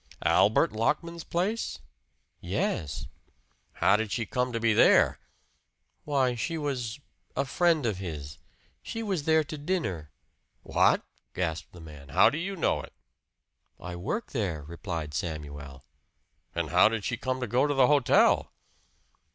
[0.25, 1.77] "ALBERT Lockman's place?"
[2.39, 3.05] "Yes."
[3.73, 5.19] "How did she come to be there?"
[6.05, 6.99] "Why, she was
[7.35, 8.39] a friend of his.
[8.81, 10.09] She was there to dinner."
[10.63, 11.03] "What!"
[11.35, 12.09] gasped the man.
[12.09, 12.93] "How do you know it?"
[13.79, 15.85] "I work there," replied Samuel.
[16.55, 18.51] "And how did she come to go to the hotel?"